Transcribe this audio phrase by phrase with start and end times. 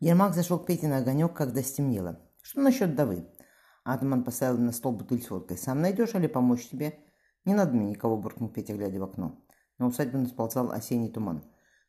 [0.00, 2.20] Ермак зашел к Пете на огонек, когда стемнело.
[2.42, 3.26] «Что насчет давы?»
[3.82, 5.56] Атаман поставил на стол бутыль с водкой.
[5.56, 6.98] «Сам найдешь или помочь тебе?»
[7.46, 9.40] «Не надо мне никого»,— буркнул Петя, глядя в окно.
[9.78, 11.44] На усадьбу насползал осенний туман.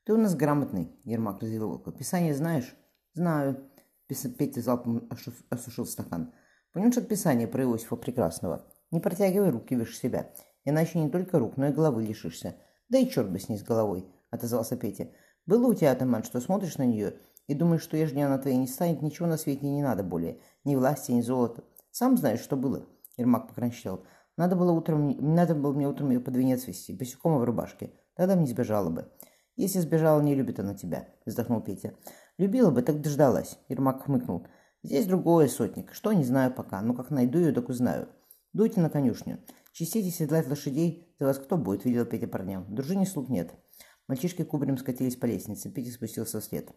[0.05, 1.91] «Ты у нас грамотный»,— Ермак разделил водку.
[1.91, 2.75] «Писание знаешь?»
[3.13, 3.70] «Знаю».
[4.08, 5.10] Петя залпом
[5.49, 6.33] осушил стакан.
[6.71, 8.71] «Помнишь от писания про Иосифа Прекрасного?
[8.92, 10.31] Не протягивай руки выше себя,
[10.63, 12.55] иначе не только рук, но и головы лишишься.
[12.87, 15.10] Да и черт бы с ней с головой»,— отозвался Петя.
[15.46, 17.16] «Было у тебя, атаман, что смотришь на нее
[17.48, 20.39] и думаешь, что ежели она твоей не станет, ничего на свете не надо более.
[20.63, 21.63] Ни власти, ни золота.
[21.91, 22.85] Сам знаешь, что было.
[23.17, 24.03] Ермак покранчал.
[24.35, 27.91] Надо было утром, надо было мне утром ее под венец вести, босиком в рубашке.
[28.15, 29.09] Тогда мне сбежала бы.
[29.55, 31.95] Если сбежала, не любит она тебя, вздохнул Петя.
[32.38, 33.57] Любила бы, так дождалась.
[33.69, 34.45] Ермак хмыкнул.
[34.83, 35.93] Здесь другое, сотник.
[35.93, 38.09] Что, не знаю пока, но как найду ее, так узнаю.
[38.53, 39.39] Дуйте на конюшню.
[39.71, 41.16] Чистите седлать лошадей.
[41.19, 42.66] За вас кто будет, видел Петя парням.
[42.73, 43.53] Дружине слуг нет.
[44.07, 45.71] Мальчишки кубарем скатились по лестнице.
[45.71, 46.69] Петя спустился вслед.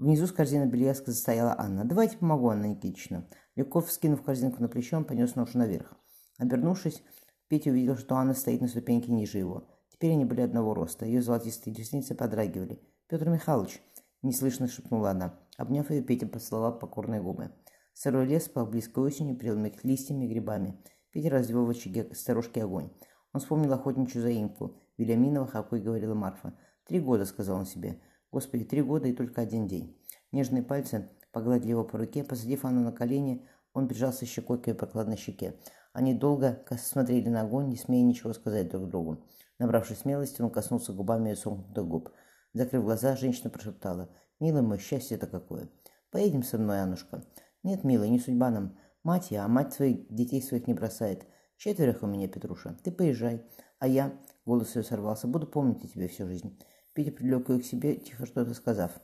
[0.00, 1.84] Внизу с корзиной белья стояла Анна.
[1.84, 3.28] «Давайте помогу, Анна Никитична».
[3.54, 5.92] Легков, скинув корзинку на плечо, он понес ношу наверх.
[6.38, 7.02] Обернувшись,
[7.48, 9.68] Петя увидел, что Анна стоит на ступеньке ниже его.
[9.90, 11.04] Теперь они были одного роста.
[11.04, 12.80] Ее золотистые ресницы подрагивали.
[13.08, 13.82] «Петр Михайлович!»–
[14.22, 15.38] неслышно шепнула она.
[15.58, 17.50] Обняв ее, Петя поцеловал покорные губы.
[17.92, 20.82] Сырой лес по близкой осенью прелыми листьями и грибами.
[21.10, 22.90] Петя развел в очаге сторожки огонь.
[23.34, 24.80] Он вспомнил охотничью заимку.
[24.96, 26.54] Вильяминова, какой говорила Марфа.
[26.86, 28.00] «Три года»,– сказал он себе.
[28.32, 29.96] Господи, три года и только один день.
[30.32, 34.74] Нежные пальцы погладили его по руке, посадив Анну на колени, он прижался щекой к ее
[34.74, 35.56] прокладной щеке.
[35.92, 39.24] Они долго смотрели на огонь, не смея ничего сказать друг другу.
[39.58, 42.10] Набравшись смелости, он коснулся губами ее сомкнутых губ.
[42.52, 44.08] Закрыв глаза, женщина прошептала.
[44.40, 45.68] «Милый мой, счастье это какое!
[46.10, 47.24] Поедем со мной, Аннушка!»
[47.62, 48.78] «Нет, милый, не судьба нам.
[49.02, 51.26] Мать я, а мать своих детей своих не бросает.
[51.56, 52.76] Четверых у меня, Петруша.
[52.82, 53.44] Ты поезжай.
[53.78, 55.28] А я...» Голос ее сорвался.
[55.28, 56.58] «Буду помнить тебя всю жизнь.
[56.92, 59.00] Петя привлек ее к себе, тихо что-то сказав.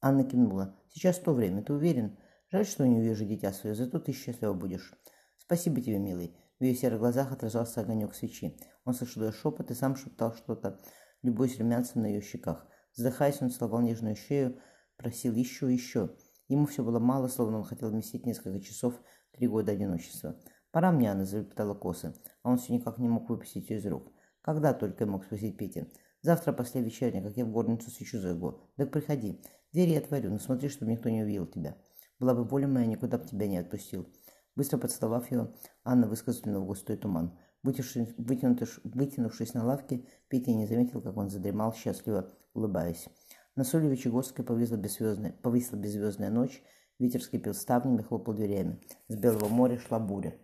[0.00, 0.76] Анна кивнула.
[0.90, 2.18] «Сейчас то время, ты уверен?
[2.52, 4.92] Жаль, что не увижу дитя свое, зато ты счастлива будешь».
[5.38, 6.36] «Спасибо тебе, милый».
[6.60, 8.56] В ее серых глазах отражался огонек свечи.
[8.84, 10.80] Он слышал ее шепот и сам шептал что-то,
[11.22, 12.66] любой румянцем на ее щеках.
[12.94, 14.60] Вздыхаясь, он целовал нежную шею,
[14.96, 16.14] просил еще, еще.
[16.48, 19.00] Ему все было мало, словно он хотел вместить несколько часов,
[19.32, 20.38] три года одиночества.
[20.70, 24.12] «Пора мне, Анна»,— залепетала косы, а он все никак не мог выпустить ее из рук.
[24.42, 25.86] «Когда только мог спросить Петя?»
[26.24, 28.58] Завтра после вечерня, как я в горницу свечу зажгу.
[28.76, 29.42] Так приходи.
[29.74, 31.76] Двери я отворю, но смотри, чтобы никто не увидел тебя.
[32.18, 34.08] Была бы воля моя, никуда бы тебя не отпустил.
[34.56, 37.38] Быстро поцеловав его, Анна выскользнула в густой туман.
[37.62, 43.06] Вытянувшись, на лавке, Петя не заметил, как он задремал, счастливо улыбаясь.
[43.54, 46.62] На соли Вечегорской повисла беззвездная, повисла беззвездная ночь,
[46.98, 48.80] ветер скрипел ставнями, хлопал дверями.
[49.08, 50.38] С белого моря шла буря.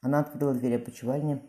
[0.00, 1.42] Она открыла дверь опочивальни,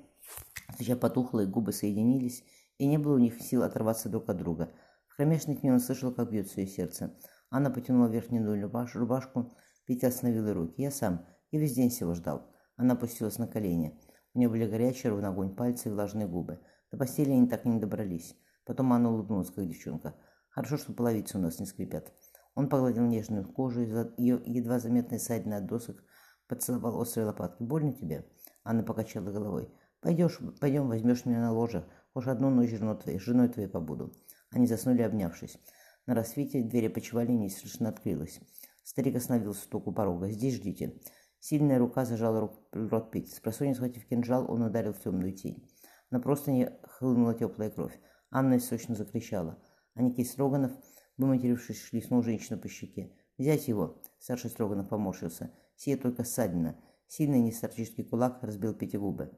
[0.76, 2.44] свеча потухла, и губы соединились,
[2.78, 4.72] и не было у них сил оторваться друг от друга.
[5.08, 7.18] В кромешной тьме он слышал, как бьется ее сердце.
[7.50, 9.56] Анна потянула верхнюю рубаш, рубашку,
[9.88, 10.82] Петя остановил руки.
[10.82, 11.26] «Я сам.
[11.50, 12.54] Я весь день всего ждал».
[12.76, 13.98] Она опустилась на колени.
[14.34, 16.60] У нее были горячие, ровно огонь пальцы и влажные губы.
[16.92, 18.36] До постели они так и не добрались.
[18.66, 20.14] Потом Анна улыбнулась, как девчонка.
[20.50, 22.12] «Хорошо, что половицы у нас не скрипят».
[22.54, 23.82] Он погладил нежную кожу,
[24.18, 26.04] ее едва заметные ссадины от досок,
[26.48, 27.64] поцеловал острые лопатки.
[27.64, 28.28] «Больно тебе?»
[28.66, 29.70] Анна покачала головой.
[30.02, 31.88] «Пойдешь, пойдем, возьмешь меня на ложе.
[32.18, 34.12] Уж одну ночь женой твоей, женой твоей побуду.
[34.50, 35.60] Они заснули, обнявшись.
[36.08, 38.40] На рассвете дверь опочивальни неслышно открылась.
[38.82, 40.32] Старик остановился стук у порога.
[40.32, 41.00] «Здесь ждите».
[41.40, 43.32] Сильная рука зажала рук, рот Петь.
[43.32, 45.70] С просонья схватив кинжал, он ударил в темную тень.
[46.10, 47.94] На простыне хлынула теплая кровь.
[48.32, 49.62] Анна сочно закричала.
[49.94, 50.72] А Никит Строганов,
[51.18, 53.16] выматерившись, шлиснул женщину по щеке.
[53.38, 55.52] «Взять его!» Старший Строганов поморщился.
[55.76, 56.80] Сия только ссадина.
[57.06, 59.38] Сильный нестарческий кулак разбил Пете губы.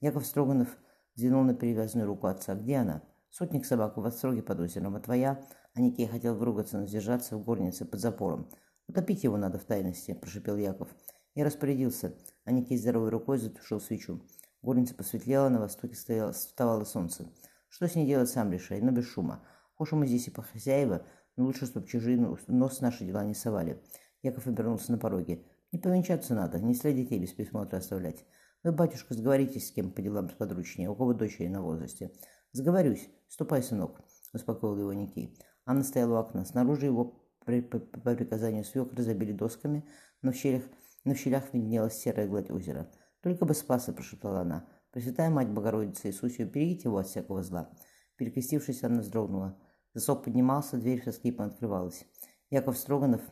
[0.00, 0.68] Яков Строганов
[1.14, 2.54] Взглянул на перевязанную руку отца.
[2.54, 5.44] «Где она?» «Сотник собак в отстроге под озером, а твоя?»
[5.74, 8.48] Аникей хотел выругаться, но сдержаться в горнице под запором.
[8.88, 10.88] «Утопить его надо в тайности»,– прошипел Яков.
[11.34, 12.14] Я распорядился.
[12.44, 14.20] Аникей здоровой рукой затушил свечу.
[14.62, 17.30] Горница посветлела, на востоке стояло, вставало солнце.
[17.68, 19.42] Что с ней делать, сам решай, но без шума.
[19.74, 21.06] Хошь мы здесь и по хозяева,
[21.36, 23.80] но лучше, чтобы чужие нос наши дела не совали.
[24.22, 25.44] Яков обернулся на пороге.
[25.72, 28.26] Не повенчаться надо, не следить детей без присмотра оставлять.
[28.62, 32.12] Вы, батюшка, сговоритесь с кем по делам подручнее, у кого дочери на возрасте.
[32.52, 33.08] Сговорюсь.
[33.26, 34.02] Ступай, сынок,
[34.34, 35.38] успокоил его Никей.
[35.64, 36.44] Анна стояла у окна.
[36.44, 39.88] Снаружи его при, по, по приказанию свекры забили досками,
[40.20, 40.64] но в щелях,
[41.04, 42.90] но в щелях виднелась серая гладь озера.
[43.22, 44.68] «Только бы спаса!»– прошептала она.
[44.90, 47.70] «Пресвятая Мать Богородица Иисусию, берегите его от всякого зла!»
[48.16, 49.58] Перекрестившись, она вздрогнула.
[49.94, 52.04] Засов поднимался, дверь со скрипом открывалась.
[52.50, 53.22] Яков Строганов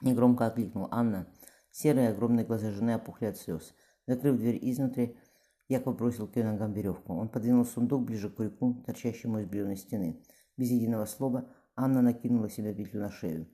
[0.00, 0.88] негромко окликнул.
[0.90, 1.26] «Анна!»
[1.70, 3.74] Серые огромные глаза жены опухли от слез.
[4.08, 5.18] Закрыв дверь изнутри,
[5.68, 7.12] Яков бросил к ее ногам веревку.
[7.12, 10.24] Он подвинул сундук ближе к крюку, торчащему из бревной стены.
[10.56, 11.46] Без единого слова
[11.76, 13.46] Анна накинула себе петлю на шею.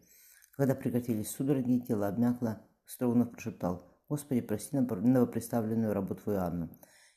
[0.53, 6.71] Когда прекратились судороги, тело обмякло, Строганов прошептал «Господи, прости новоприставленную работу твою Анну».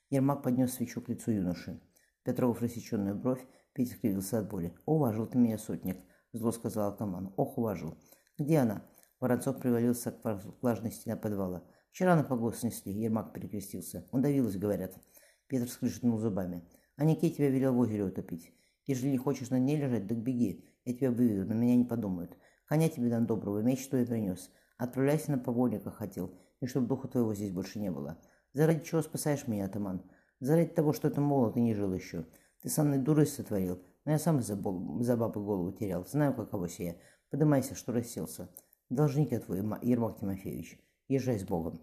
[0.09, 1.79] Ермак поднес свечу к лицу юноши.
[2.23, 4.73] Петров рассеченную бровь, Петя скривился от боли.
[4.87, 5.99] «Уважил ты меня, сотник»,—
[6.33, 7.31] зло сказал атаман.
[7.37, 7.99] «Ох, уважил».
[8.39, 8.83] «Где она?»
[9.19, 11.63] Воронцов привалился к влажной стене подвала.
[11.91, 14.07] «Вчера на погост снесли»,— Ермак перекрестился.
[14.11, 14.97] «Удавилась, говорят».
[15.47, 16.63] Петр скрежетнул зубами.
[16.95, 18.53] «А Никей тебя велел в озере утопить.
[18.85, 20.65] Если не хочешь на ней лежать, так беги.
[20.85, 22.37] Я тебя выведу, на меня не подумают.
[22.65, 24.49] Коня тебе дам доброго, меч что и принес.
[24.77, 28.17] Отправляйся на повольника хотел, и чтоб духа твоего здесь больше не было.
[28.53, 30.03] Заради чего спасаешь меня, атаман?
[30.39, 32.25] Заради того, что ты молод и не жил еще.
[32.61, 35.01] Ты со мной дурость сотворил, но я сам за, бол...
[35.01, 36.05] за бабы голову терял.
[36.05, 36.99] Знаю, каково сие.
[37.29, 38.49] Подымайся, что расселся.
[38.89, 40.79] Должник я твой, Ермак Тимофеевич.
[41.09, 41.79] Езжай с Богом.